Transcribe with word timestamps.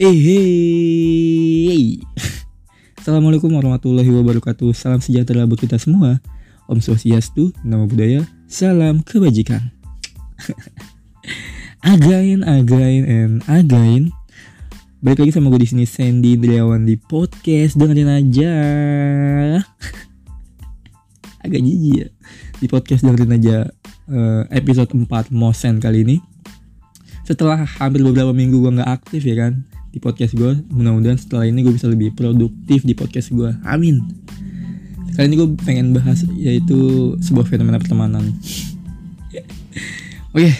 Eh, 0.00 0.08
hey. 0.08 2.00
Assalamualaikum 2.96 3.52
warahmatullahi 3.52 4.08
wabarakatuh. 4.08 4.72
Salam 4.72 5.04
sejahtera 5.04 5.44
buat 5.44 5.60
kita 5.60 5.76
semua. 5.76 6.16
Om 6.64 6.80
Swastiastu, 6.80 7.52
Namo 7.60 7.84
Buddhaya, 7.84 8.24
salam 8.48 9.04
kebajikan. 9.04 9.60
again, 11.92 12.40
again, 12.40 13.02
and 13.04 13.44
again. 13.44 14.08
Balik 15.04 15.28
lagi 15.28 15.36
sama 15.36 15.52
gue 15.52 15.60
di 15.60 15.68
sini 15.68 15.84
Sandy 15.84 16.40
Driawan 16.40 16.88
di 16.88 16.96
podcast 16.96 17.76
dengerin 17.76 18.08
aja. 18.08 18.54
Agak 21.44 21.60
jijik 21.60 21.92
ya 21.92 22.08
di 22.64 22.66
podcast 22.70 23.04
dengerin 23.04 23.36
aja 23.36 23.68
uh, 24.08 24.48
episode 24.48 24.88
4 24.88 25.04
Mosen 25.36 25.84
kali 25.84 26.00
ini. 26.00 26.16
Setelah 27.28 27.68
hampir 27.76 28.00
beberapa 28.00 28.32
minggu 28.32 28.56
gue 28.56 28.72
nggak 28.80 28.88
aktif 28.88 29.28
ya 29.28 29.36
kan 29.36 29.68
di 29.92 30.00
podcast 30.00 30.32
gue, 30.32 30.64
mudah-mudahan 30.72 31.20
setelah 31.20 31.44
ini 31.44 31.60
gue 31.60 31.76
bisa 31.76 31.84
lebih 31.84 32.16
produktif 32.16 32.80
di 32.82 32.96
podcast 32.96 33.28
gue. 33.28 33.52
Amin. 33.68 34.00
Kali 35.12 35.28
ini 35.28 35.36
gue 35.36 35.48
pengen 35.68 35.92
bahas 35.92 36.24
yaitu 36.40 37.12
sebuah 37.20 37.44
fenomena 37.44 37.76
pertemanan. 37.76 38.32
Oke, 40.32 40.48
okay. 40.48 40.52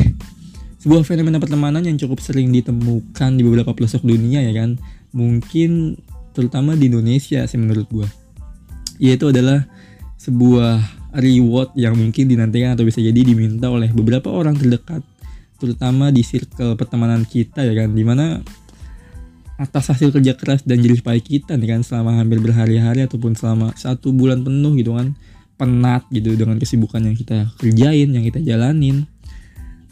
sebuah 0.85 1.01
fenomena 1.09 1.41
pertemanan 1.41 1.81
yang 1.81 1.97
cukup 1.97 2.21
sering 2.21 2.53
ditemukan 2.53 3.41
di 3.41 3.41
beberapa 3.41 3.73
pelosok 3.73 4.05
dunia 4.05 4.45
ya 4.45 4.53
kan. 4.53 4.77
Mungkin 5.17 5.97
terutama 6.37 6.77
di 6.77 6.93
Indonesia 6.93 7.41
sih 7.49 7.57
menurut 7.57 7.89
gue. 7.89 8.09
Yaitu 9.01 9.33
adalah 9.33 9.65
sebuah 10.21 10.85
reward 11.17 11.73
yang 11.73 11.97
mungkin 11.97 12.29
dinantikan 12.29 12.77
atau 12.77 12.85
bisa 12.85 13.01
jadi 13.01 13.17
diminta 13.17 13.73
oleh 13.73 13.89
beberapa 13.97 14.29
orang 14.29 14.61
terdekat 14.61 15.01
terutama 15.63 16.11
di 16.11 16.27
circle 16.27 16.75
pertemanan 16.75 17.23
kita 17.23 17.63
ya 17.63 17.71
kan 17.73 17.95
di 17.95 18.03
mana 18.03 18.43
atas 19.61 19.93
hasil 19.93 20.11
kerja 20.11 20.33
keras 20.35 20.65
dan 20.65 20.81
jerih 20.81 21.05
payah 21.05 21.21
kita 21.21 21.53
nih 21.57 21.77
kan 21.77 21.81
selama 21.85 22.19
hampir 22.19 22.41
berhari-hari 22.41 23.05
ataupun 23.05 23.37
selama 23.37 23.77
satu 23.77 24.11
bulan 24.11 24.43
penuh 24.43 24.73
gitu 24.81 24.97
kan 24.97 25.13
penat 25.61 26.03
gitu 26.11 26.35
dengan 26.35 26.57
kesibukan 26.59 27.05
yang 27.05 27.15
kita 27.15 27.53
kerjain 27.61 28.09
yang 28.11 28.25
kita 28.25 28.41
jalanin 28.43 29.07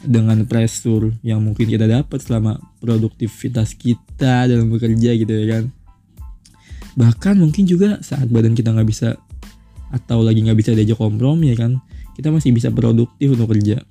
dengan 0.01 0.43
pressure 0.49 1.13
yang 1.21 1.45
mungkin 1.45 1.69
kita 1.69 1.85
dapat 1.85 2.19
selama 2.19 2.57
produktivitas 2.81 3.77
kita 3.77 4.49
dalam 4.49 4.73
bekerja 4.73 5.13
gitu 5.13 5.29
ya 5.29 5.45
kan. 5.57 5.63
Bahkan 6.97 7.39
mungkin 7.39 7.69
juga 7.69 8.01
saat 8.01 8.27
badan 8.27 8.57
kita 8.57 8.73
nggak 8.73 8.89
bisa 8.89 9.15
atau 9.93 10.25
lagi 10.25 10.41
nggak 10.41 10.57
bisa 10.57 10.71
diajak 10.73 10.97
kompromi 10.97 11.51
ya 11.53 11.57
kan 11.67 11.77
kita 12.17 12.33
masih 12.33 12.51
bisa 12.51 12.73
produktif 12.73 13.37
untuk 13.37 13.53
kerja. 13.53 13.85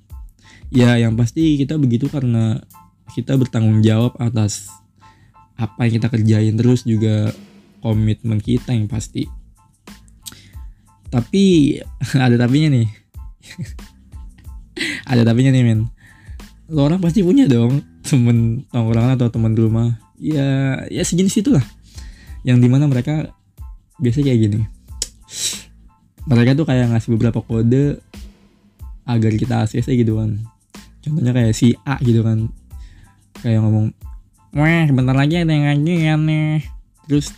Ya 0.71 0.99
yang 0.99 1.15
pasti 1.15 1.55
kita 1.59 1.79
begitu 1.79 2.11
karena 2.11 2.59
kita 3.15 3.35
bertanggung 3.35 3.83
jawab 3.83 4.15
atas 4.19 4.67
apa 5.61 5.85
yang 5.85 6.01
kita 6.01 6.09
kerjain 6.09 6.57
terus 6.57 6.81
juga 6.81 7.29
komitmen 7.85 8.41
kita 8.41 8.73
yang 8.73 8.89
pasti. 8.89 9.29
Tapi 11.13 11.77
ada 12.25 12.35
tapinya 12.41 12.73
nih. 12.73 12.89
Ada 15.11 15.27
tapinya 15.27 15.53
nih 15.53 15.61
men. 15.61 15.91
Lo 16.71 16.87
orang 16.87 17.03
pasti 17.03 17.21
punya 17.21 17.45
dong 17.45 17.83
temen 18.01 18.65
tongkrongan 18.71 19.19
atau 19.19 19.29
temen 19.29 19.53
rumah. 19.53 19.99
Ya 20.17 20.81
ya 20.87 21.03
sejenis 21.05 21.43
itulah. 21.43 21.61
Yang 22.41 22.57
di 22.65 22.67
mana 22.71 22.89
mereka 22.89 23.29
biasa 24.01 24.25
kayak 24.25 24.39
gini. 24.41 24.59
Mereka 26.25 26.57
tuh 26.57 26.65
kayak 26.65 26.95
ngasih 26.95 27.13
beberapa 27.13 27.43
kode 27.43 28.01
agar 29.05 29.31
kita 29.37 29.67
ACC 29.67 30.01
gitu 30.01 30.17
kan. 30.17 30.41
Contohnya 31.03 31.35
kayak 31.35 31.53
si 31.53 31.75
A 31.85 32.01
gitu 32.01 32.25
kan. 32.25 32.49
Kayak 33.43 33.67
ngomong 33.67 33.93
wah 34.55 34.87
bentar 34.91 35.15
lagi 35.15 35.39
ada 35.39 35.51
yang 35.51 35.65
ngajian 35.67 36.19
nih. 36.27 36.59
Terus 37.07 37.35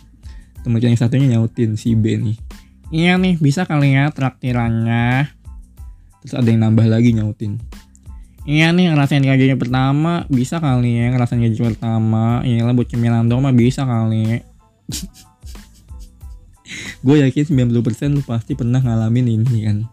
temen 0.64 0.80
yang 0.80 0.96
satunya 0.96 1.36
nyautin 1.36 1.76
si 1.76 1.94
B 1.94 2.16
nih. 2.18 2.36
Iya 2.94 3.18
nih 3.18 3.36
bisa 3.42 3.66
kali 3.66 3.96
ya 3.96 4.10
traktirannya. 4.14 5.28
Terus 6.24 6.34
ada 6.36 6.48
yang 6.48 6.60
nambah 6.64 6.86
lagi 6.86 7.12
nyautin. 7.12 7.60
Iya 8.44 8.76
nih 8.76 8.92
ngerasain 8.92 9.24
gajinya 9.24 9.56
pertama 9.56 10.28
bisa 10.28 10.60
kali 10.60 11.00
ya 11.00 11.08
ngerasain 11.12 11.40
gaji 11.40 11.60
pertama. 11.60 12.44
Iya 12.44 12.68
lah 12.68 12.76
buat 12.76 12.88
cemilan 12.92 13.28
dong 13.28 13.44
mah 13.44 13.56
bisa 13.56 13.88
kali. 13.88 14.44
Gue 17.04 17.20
yakin 17.20 17.68
90% 17.68 18.16
lu 18.16 18.24
pasti 18.24 18.56
pernah 18.56 18.80
ngalamin 18.80 19.28
ini 19.28 19.58
kan. 19.64 19.84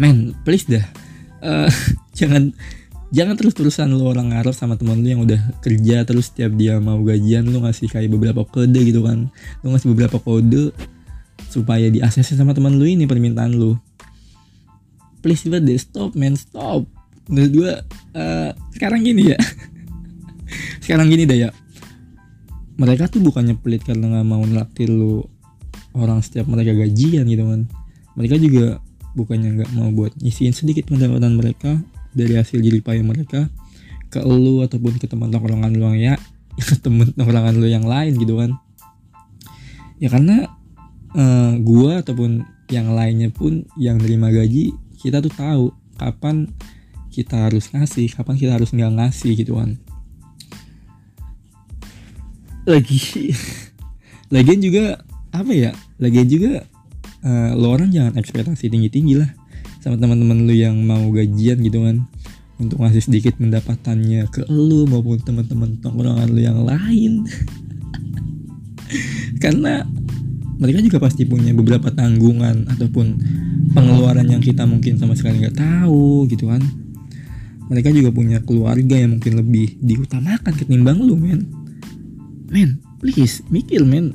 Men 0.00 0.36
please 0.44 0.68
dah. 0.68 0.84
Uh, 1.40 1.68
jangan 2.18 2.52
jangan 3.12 3.36
terus-terusan 3.36 3.92
lu 3.92 4.08
orang 4.08 4.32
ngarep 4.32 4.56
sama 4.56 4.80
temen 4.80 5.04
lu 5.04 5.08
yang 5.12 5.22
udah 5.22 5.38
kerja 5.60 6.02
terus 6.08 6.32
setiap 6.32 6.56
dia 6.56 6.80
mau 6.80 6.96
gajian 7.04 7.44
lu 7.44 7.60
ngasih 7.60 7.92
kayak 7.92 8.08
beberapa 8.08 8.42
kode 8.48 8.80
gitu 8.80 9.04
kan. 9.04 9.28
Lu 9.60 9.70
ngasih 9.70 9.92
beberapa 9.92 10.16
kode 10.16 10.72
supaya 11.52 11.92
di 11.92 12.00
ACC 12.00 12.32
sama 12.32 12.56
teman 12.56 12.80
lu 12.80 12.88
ini 12.88 13.04
permintaan 13.04 13.52
lu. 13.52 13.76
Please 15.20 15.44
banget 15.46 15.68
deh 15.68 15.78
stop 15.78 16.16
man 16.16 16.34
stop. 16.34 16.88
Menurut 17.28 17.52
gue 17.52 17.70
uh, 18.16 18.50
sekarang 18.74 19.04
gini 19.04 19.36
ya. 19.36 19.38
Sekarang 20.84 21.08
gini 21.08 21.24
deh 21.24 21.48
ya. 21.48 21.50
Mereka 22.76 23.06
tuh 23.08 23.22
bukannya 23.22 23.54
pelit 23.56 23.86
karena 23.86 24.18
nggak 24.18 24.26
mau 24.26 24.42
ngelaktir 24.42 24.90
lu 24.90 25.22
orang 25.94 26.18
setiap 26.24 26.50
mereka 26.50 26.74
gajian 26.74 27.28
gitu 27.28 27.44
kan. 27.46 27.70
Mereka 28.18 28.36
juga 28.42 28.82
bukannya 29.14 29.62
nggak 29.62 29.70
mau 29.78 29.88
buat 29.94 30.12
nyisiin 30.18 30.56
sedikit 30.56 30.90
pendapatan 30.90 31.38
mereka 31.38 31.78
dari 32.12 32.36
hasil 32.36 32.60
jerih 32.60 32.84
payah 32.84 33.04
mereka 33.04 33.48
ke 34.12 34.20
lu 34.20 34.60
ataupun 34.60 35.00
ke 35.00 35.08
teman 35.08 35.32
tongkrongan 35.32 35.72
lu 35.72 35.88
yang 35.96 35.98
ya 35.98 36.14
ke 36.60 36.76
teman 36.84 37.08
tongkrongan 37.16 37.56
lu 37.56 37.66
yang 37.68 37.88
lain 37.88 38.12
gitu 38.20 38.36
kan. 38.36 38.56
Ya 39.96 40.12
karena 40.12 40.52
uh, 41.16 41.56
gua 41.64 42.04
ataupun 42.04 42.44
yang 42.68 42.92
lainnya 42.92 43.32
pun 43.32 43.64
yang 43.80 43.96
nerima 44.00 44.28
gaji 44.28 44.76
kita 45.00 45.24
tuh 45.24 45.32
tahu 45.32 45.64
kapan 45.96 46.48
kita 47.12 47.48
harus 47.48 47.68
ngasih 47.72 48.08
kapan 48.12 48.36
kita 48.36 48.52
harus 48.56 48.72
nggak 48.72 48.92
ngasih 49.00 49.32
gitu 49.36 49.56
kan. 49.56 49.80
Lagi 52.68 53.32
lagian 54.34 54.60
juga 54.60 55.00
apa 55.32 55.52
ya 55.56 55.72
lagi 55.96 56.28
juga 56.28 56.68
uh, 57.24 57.56
lo 57.56 57.72
orang 57.72 57.88
jangan 57.88 58.20
ekspektasi 58.20 58.68
tinggi 58.68 58.92
tinggi 58.92 59.14
lah 59.16 59.41
sama 59.82 59.98
teman-teman 59.98 60.46
lu 60.46 60.54
yang 60.54 60.78
mau 60.86 61.10
gajian 61.10 61.58
gitu 61.58 61.82
kan 61.82 62.06
untuk 62.62 62.78
ngasih 62.78 63.02
sedikit 63.02 63.34
pendapatannya 63.42 64.30
ke 64.30 64.46
lu 64.46 64.86
maupun 64.86 65.18
teman-teman 65.18 65.82
tongkrongan 65.82 66.30
lu 66.30 66.38
yang 66.38 66.62
lain. 66.62 67.26
Karena 69.42 69.82
mereka 70.62 70.78
juga 70.78 71.02
pasti 71.02 71.26
punya 71.26 71.50
beberapa 71.50 71.90
tanggungan 71.90 72.70
ataupun 72.70 73.06
pengeluaran 73.74 74.30
yang 74.30 74.38
kita 74.38 74.62
mungkin 74.62 74.94
sama 75.02 75.18
sekali 75.18 75.42
nggak 75.42 75.58
tahu 75.58 76.30
gitu 76.30 76.46
kan. 76.46 76.62
Mereka 77.66 77.90
juga 77.90 78.14
punya 78.14 78.38
keluarga 78.38 78.94
yang 78.94 79.18
mungkin 79.18 79.42
lebih 79.42 79.82
diutamakan 79.82 80.54
ketimbang 80.54 81.02
lu 81.02 81.18
men. 81.18 81.50
Men 82.46 82.78
please 83.02 83.42
mikir 83.50 83.82
men. 83.82 84.14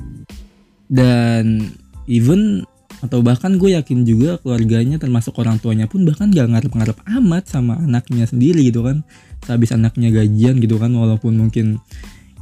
Dan 0.88 1.68
even 2.08 2.64
atau 2.98 3.22
bahkan 3.22 3.54
gue 3.54 3.78
yakin 3.78 4.02
juga 4.02 4.42
keluarganya 4.42 4.98
termasuk 4.98 5.38
orang 5.38 5.62
tuanya 5.62 5.86
pun 5.86 6.02
bahkan 6.02 6.34
gak 6.34 6.50
ngarep-ngarep 6.50 6.98
amat 7.22 7.46
sama 7.46 7.78
anaknya 7.78 8.26
sendiri 8.26 8.66
gitu 8.66 8.82
kan. 8.82 9.06
Sehabis 9.46 9.70
anaknya 9.70 10.10
gajian 10.10 10.58
gitu 10.58 10.82
kan 10.82 10.90
walaupun 10.90 11.38
mungkin 11.38 11.78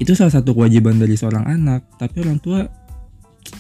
itu 0.01 0.13
salah 0.17 0.33
satu 0.33 0.57
kewajiban 0.57 0.97
dari 0.97 1.17
seorang 1.17 1.45
anak 1.45 1.85
tapi 2.01 2.25
orang 2.25 2.41
tua 2.41 2.69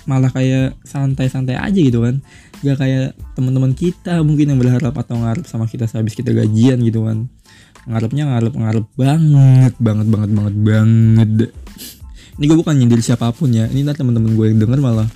malah 0.09 0.33
kayak 0.33 0.81
santai-santai 0.89 1.61
aja 1.61 1.77
gitu 1.77 2.01
kan. 2.01 2.25
Gak 2.65 2.81
kayak 2.81 3.13
teman-teman 3.37 3.77
kita 3.77 4.25
mungkin 4.25 4.57
yang 4.57 4.61
berharap 4.61 4.97
atau 4.97 5.21
ngarep 5.21 5.45
sama 5.45 5.69
kita 5.69 5.85
sehabis 5.85 6.17
kita 6.17 6.33
gajian 6.33 6.81
gitu 6.81 7.05
kan. 7.05 7.29
Ngarepnya 7.85 8.25
ngarep-ngarep 8.25 8.87
banget 8.97 9.75
banget 9.77 10.09
banget 10.09 10.31
banget 10.33 10.55
banget. 10.65 11.31
Ini 12.41 12.45
gue 12.49 12.57
bukan 12.57 12.73
nyindir 12.73 13.05
siapa 13.05 13.29
pun 13.37 13.53
ya. 13.53 13.69
Ini 13.69 13.85
nanti 13.85 14.01
teman-teman 14.01 14.33
gue 14.33 14.47
yang 14.49 14.59
denger 14.65 14.81
malah 14.81 15.09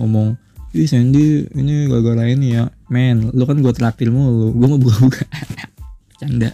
ngomong 0.00 0.47
Ih 0.76 0.84
Sandy 0.84 1.48
ini 1.56 1.88
gara-gara 1.88 2.28
ini 2.28 2.52
ya. 2.52 2.68
Men 2.92 3.32
lu 3.32 3.44
kan 3.48 3.56
gue 3.60 3.72
traktir 3.72 4.12
mulu. 4.12 4.52
Gue 4.52 4.68
mau 4.68 4.80
buka-buka. 4.80 5.24
Canda. 6.20 6.52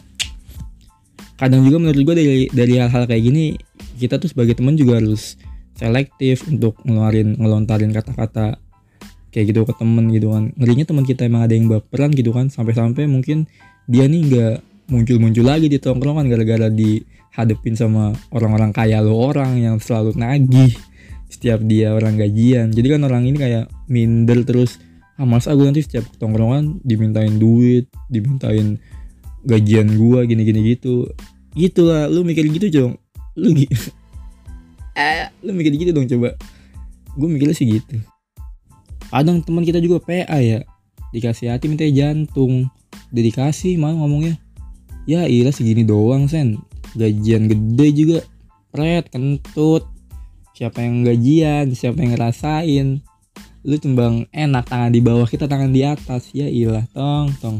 Kadang 1.35 1.67
juga 1.67 1.83
menurut 1.83 1.99
gue 1.99 2.15
dari 2.15 2.47
dari 2.47 2.79
hal-hal 2.79 3.11
kayak 3.11 3.27
gini 3.27 3.59
Kita 3.99 4.23
tuh 4.23 4.31
sebagai 4.31 4.55
teman 4.55 4.79
juga 4.79 5.03
harus 5.03 5.35
selektif 5.75 6.47
Untuk 6.47 6.79
ngeluarin 6.87 7.35
ngelontarin 7.35 7.91
kata-kata 7.91 8.55
Kayak 9.35 9.45
gitu 9.51 9.61
ke 9.67 9.75
temen 9.75 10.15
gitu 10.15 10.31
kan. 10.31 10.55
Ngerinya 10.55 10.87
teman 10.87 11.03
kita 11.03 11.27
emang 11.27 11.43
ada 11.43 11.59
yang 11.59 11.67
baperan 11.67 12.15
gitu 12.15 12.31
kan. 12.31 12.55
Sampai-sampai 12.55 13.11
mungkin 13.11 13.51
dia 13.91 14.07
nih 14.07 14.23
gak 14.31 14.57
muncul-muncul 14.95 15.43
lagi 15.43 15.67
di 15.67 15.83
tongkrongan 15.83 16.31
Gara-gara 16.31 16.71
di 16.71 17.03
hadepin 17.35 17.75
sama 17.75 18.15
orang-orang 18.31 18.71
kaya 18.71 19.03
lo 19.03 19.19
orang 19.19 19.59
yang 19.59 19.77
selalu 19.83 20.15
nagih 20.15 20.71
setiap 21.35 21.59
dia 21.67 21.91
orang 21.91 22.15
gajian. 22.15 22.71
Jadi 22.71 22.87
kan 22.95 23.03
orang 23.03 23.27
ini 23.27 23.35
kayak 23.35 23.67
minder 23.91 24.47
terus. 24.47 24.79
Ah 25.19 25.27
masa 25.27 25.55
gue 25.55 25.67
nanti 25.67 25.83
setiap 25.83 26.07
tongkrongan 26.19 26.83
dimintain 26.83 27.39
duit 27.39 27.87
dimintain 28.11 28.79
gajian 29.43 29.91
gue 29.95 30.21
gini-gini 30.31 30.75
gitu. 30.75 31.11
Gitulah 31.59 32.07
lu 32.07 32.23
mikir 32.23 32.47
gitu 32.51 32.67
cong 32.71 32.95
lu 33.35 33.51
lu 35.45 35.51
mikir 35.51 35.75
gitu 35.75 35.91
dong 35.91 36.07
coba. 36.07 36.39
Gue 37.19 37.29
mikirnya 37.31 37.55
sih 37.55 37.67
gitu. 37.67 37.99
Kadang 39.11 39.43
teman 39.47 39.63
kita 39.63 39.79
juga 39.79 40.03
PA 40.03 40.39
ya 40.39 40.67
dikasih 41.15 41.55
hati 41.55 41.71
minta 41.71 41.87
jantung. 41.87 42.71
Dedikasi 43.15 43.79
malah 43.79 44.03
ngomongnya. 44.03 44.35
Ya 45.07 45.27
iya 45.31 45.51
segini 45.55 45.87
doang 45.87 46.27
sen. 46.27 46.59
Gajian 46.99 47.47
gede 47.47 47.89
juga. 47.95 48.19
Pret 48.75 49.07
kentut 49.15 49.94
siapa 50.55 50.81
yang 50.81 51.03
gajian 51.03 51.75
siapa 51.75 52.01
yang 52.01 52.15
ngerasain. 52.15 53.03
Lu 53.65 53.77
timbang 53.81 54.29
enak 54.31 54.71
tangan 54.71 54.93
di 54.95 55.01
bawah 55.03 55.27
kita 55.27 55.51
tangan 55.51 55.75
di 55.75 55.83
atas. 55.83 56.31
Ya 56.31 56.47
ilah 56.47 56.87
tong 56.95 57.35
tong. 57.43 57.59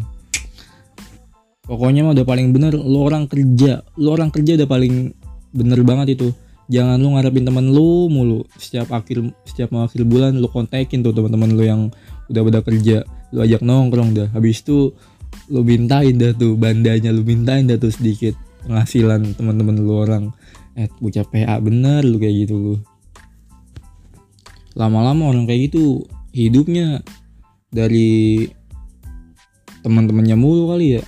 Pokoknya 1.65 2.05
mah 2.07 2.13
udah 2.13 2.29
paling 2.29 2.53
bener 2.53 2.77
lu 2.77 3.01
orang 3.01 3.25
kerja 3.25 3.81
lu 3.97 4.13
orang 4.13 4.29
kerja 4.29 4.61
udah 4.61 4.69
paling 4.69 5.13
bener 5.51 5.81
banget 5.83 6.17
itu. 6.21 6.31
Jangan 6.71 6.97
lu 6.97 7.13
ngarepin 7.13 7.45
temen 7.45 7.67
lu 7.75 8.09
mulu. 8.09 8.47
Setiap 8.57 8.89
akhir 8.95 9.21
setiap 9.45 9.75
mau 9.75 9.85
akhir 9.85 10.07
bulan 10.07 10.39
lu 10.39 10.49
kontekin 10.49 11.05
tuh 11.05 11.13
teman-teman 11.13 11.51
lu 11.53 11.65
yang 11.67 11.83
udah 12.31 12.43
udah 12.47 12.63
kerja. 12.65 13.05
Lu 13.35 13.45
ajak 13.45 13.61
nongkrong 13.61 14.17
dah. 14.17 14.29
Habis 14.33 14.65
itu 14.65 14.93
lu 15.51 15.61
mintain 15.67 16.15
dah 16.15 16.33
tuh 16.33 16.55
bandanya 16.55 17.11
lu 17.11 17.27
mintain 17.27 17.67
dah 17.67 17.77
tuh 17.77 17.91
sedikit 17.91 18.39
penghasilan 18.65 19.37
teman-teman 19.37 19.77
lu 19.77 19.93
orang 19.93 20.25
eh 20.75 20.91
bocah 20.99 21.27
PA 21.27 21.59
bener 21.63 22.03
lu 22.03 22.19
kayak 22.19 22.47
gitu 22.47 22.55
lu. 22.55 22.75
Lama-lama 24.75 25.31
orang 25.31 25.47
kayak 25.47 25.71
gitu 25.71 26.03
hidupnya 26.35 27.03
dari 27.71 28.47
teman-temannya 29.87 30.35
mulu 30.35 30.75
kali 30.75 30.99
ya. 30.99 31.03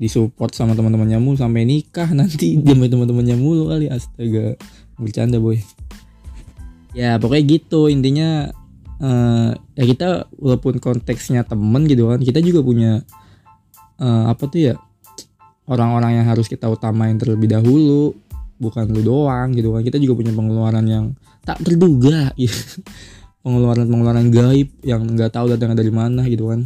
Disupport 0.00 0.52
sama 0.56 0.72
teman-temannya 0.72 1.20
mulu 1.20 1.36
sampai 1.36 1.68
nikah 1.68 2.08
nanti 2.16 2.56
sama 2.66 2.88
teman-temannya 2.88 3.36
mulu 3.36 3.68
kali 3.68 3.92
astaga. 3.92 4.56
Bercanda 4.96 5.36
boy. 5.36 5.60
Ya 6.96 7.20
pokoknya 7.20 7.44
gitu. 7.60 7.92
Intinya 7.92 8.48
uh, 9.00 9.50
ya 9.74 9.84
kita 9.84 10.08
walaupun 10.38 10.78
konteksnya 10.78 11.42
temen 11.44 11.84
gitu 11.90 12.08
kan 12.10 12.20
kita 12.22 12.38
juga 12.40 12.60
punya 12.62 12.92
uh, 13.98 14.30
apa 14.30 14.44
tuh 14.46 14.60
ya 14.72 14.74
orang-orang 15.64 16.20
yang 16.20 16.26
harus 16.28 16.48
kita 16.48 16.68
utamain 16.68 17.16
terlebih 17.16 17.48
dahulu 17.48 18.12
bukan 18.60 18.88
lu 18.92 19.02
doang 19.02 19.52
gitu 19.56 19.74
kan. 19.74 19.82
Kita 19.82 19.96
juga 20.00 20.24
punya 20.24 20.32
pengeluaran 20.32 20.84
yang 20.86 21.04
tak 21.44 21.60
terduga 21.60 22.32
gitu 22.40 22.80
pengeluaran-pengeluaran 23.44 24.32
gaib 24.32 24.68
yang 24.80 25.04
nggak 25.04 25.36
tahu 25.36 25.52
datangnya 25.52 25.84
dari 25.84 25.92
mana 25.92 26.22
gitu 26.28 26.52
kan. 26.52 26.64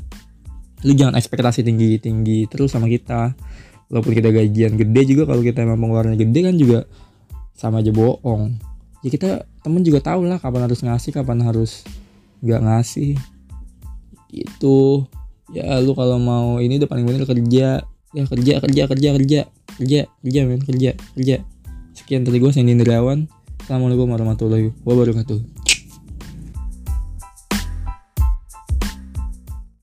Lu 0.86 0.94
jangan 0.94 1.18
ekspektasi 1.18 1.66
tinggi 1.66 1.98
tinggi 1.98 2.46
terus 2.46 2.70
sama 2.74 2.86
kita. 2.86 3.34
Walaupun 3.88 4.12
kita 4.12 4.28
gajian 4.28 4.76
gede 4.76 5.02
juga 5.08 5.24
kalau 5.24 5.40
kita 5.40 5.64
emang 5.64 5.80
pengeluarannya 5.80 6.18
gede 6.20 6.40
kan 6.44 6.54
juga 6.54 6.80
sama 7.56 7.82
aja 7.82 7.90
bohong. 7.90 8.54
Ya 9.02 9.08
kita 9.10 9.48
temen 9.64 9.82
juga 9.82 10.02
tahu 10.02 10.26
lah 10.28 10.38
kapan 10.38 10.68
harus 10.68 10.84
ngasih 10.84 11.10
kapan 11.14 11.42
harus 11.42 11.82
nggak 12.44 12.60
ngasih. 12.62 13.16
Itu 14.28 15.08
ya 15.50 15.80
lu 15.80 15.96
kalau 15.96 16.20
mau 16.20 16.60
ini 16.60 16.76
udah 16.76 16.88
paling 16.90 17.08
bener 17.08 17.24
kerja 17.24 17.80
ya 18.16 18.24
kerja 18.28 18.54
kerja 18.60 18.82
kerja 18.88 19.08
kerja. 19.16 19.40
Kerja 19.78 20.00
kerja 20.24 20.40
men. 20.46 20.60
Kerja 20.64 20.90
kerja. 21.16 21.36
Sekian 21.94 22.22
dari 22.22 22.38
gue 22.38 22.50
Sandy 22.54 22.72
Indrawan 22.78 23.26
assalamualaikum 23.68 24.08
warahmatullahi 24.08 24.72
wabarakatuh 24.80 25.57